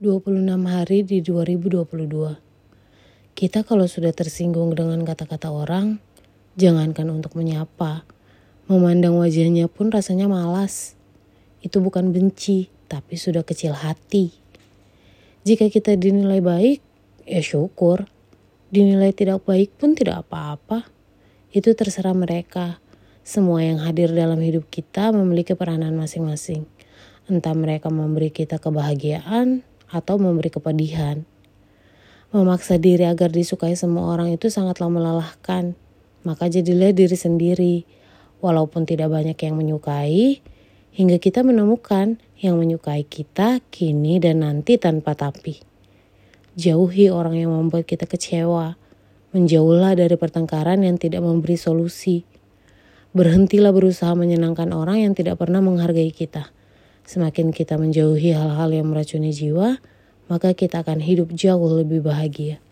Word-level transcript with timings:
26 0.00 0.64
hari 0.64 1.04
di 1.04 1.20
2022. 1.20 1.84
Kita 3.36 3.60
kalau 3.68 3.84
sudah 3.84 4.16
tersinggung 4.16 4.72
dengan 4.72 5.04
kata-kata 5.04 5.52
orang, 5.52 6.00
jangankan 6.56 7.04
untuk 7.12 7.36
menyapa, 7.36 8.08
memandang 8.64 9.20
wajahnya 9.20 9.68
pun 9.68 9.92
rasanya 9.92 10.24
malas. 10.24 10.96
Itu 11.60 11.84
bukan 11.84 12.16
benci, 12.16 12.72
tapi 12.88 13.20
sudah 13.20 13.44
kecil 13.44 13.76
hati. 13.76 14.32
Jika 15.44 15.68
kita 15.68 16.00
dinilai 16.00 16.40
baik, 16.40 16.80
ya 17.28 17.44
syukur. 17.44 18.08
Dinilai 18.72 19.12
tidak 19.12 19.44
baik 19.44 19.76
pun 19.76 19.92
tidak 19.92 20.24
apa-apa. 20.24 20.88
Itu 21.52 21.76
terserah 21.76 22.16
mereka. 22.16 22.80
Semua 23.20 23.68
yang 23.68 23.84
hadir 23.84 24.16
dalam 24.16 24.40
hidup 24.40 24.64
kita 24.72 25.12
memiliki 25.12 25.52
peranan 25.52 25.92
masing-masing. 25.92 26.64
Entah 27.28 27.52
mereka 27.52 27.92
memberi 27.92 28.32
kita 28.32 28.56
kebahagiaan 28.56 29.68
atau 29.90 30.16
memberi 30.16 30.48
kepedihan. 30.48 31.26
Memaksa 32.30 32.78
diri 32.78 33.10
agar 33.10 33.34
disukai 33.34 33.74
semua 33.74 34.14
orang 34.14 34.30
itu 34.30 34.46
sangatlah 34.54 34.86
melelahkan. 34.86 35.74
Maka 36.22 36.46
jadilah 36.46 36.94
diri 36.94 37.18
sendiri. 37.18 37.76
Walaupun 38.38 38.88
tidak 38.88 39.12
banyak 39.12 39.36
yang 39.36 39.58
menyukai, 39.58 40.40
hingga 40.94 41.20
kita 41.20 41.44
menemukan 41.44 42.16
yang 42.40 42.56
menyukai 42.56 43.04
kita 43.04 43.60
kini 43.68 44.16
dan 44.16 44.46
nanti 44.46 44.80
tanpa 44.80 45.12
tapi. 45.12 45.60
Jauhi 46.56 47.12
orang 47.12 47.36
yang 47.36 47.50
membuat 47.52 47.84
kita 47.84 48.08
kecewa. 48.08 48.78
Menjauhlah 49.30 49.94
dari 49.98 50.14
pertengkaran 50.14 50.82
yang 50.86 50.96
tidak 50.96 51.22
memberi 51.22 51.58
solusi. 51.58 52.24
Berhentilah 53.10 53.74
berusaha 53.74 54.14
menyenangkan 54.14 54.70
orang 54.70 55.02
yang 55.02 55.12
tidak 55.18 55.38
pernah 55.38 55.58
menghargai 55.58 56.14
kita. 56.14 56.54
Semakin 57.04 57.50
kita 57.50 57.76
menjauhi 57.76 58.32
hal-hal 58.32 58.70
yang 58.72 58.88
meracuni 58.88 59.34
jiwa, 59.34 59.80
maka 60.30 60.54
kita 60.54 60.86
akan 60.86 61.02
hidup 61.02 61.34
jauh 61.34 61.68
lebih 61.74 62.06
bahagia. 62.06 62.62